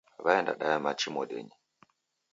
[0.23, 1.55] Waenda daya machi modenyi